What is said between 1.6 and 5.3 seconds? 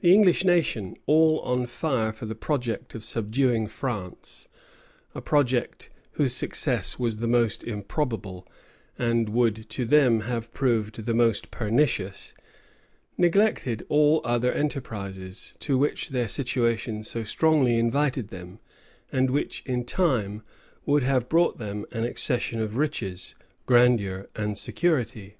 fire for the project of subduing France, a